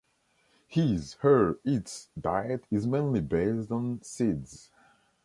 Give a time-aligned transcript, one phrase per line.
[0.67, 4.71] His/her/its diet is mainly based on seeds.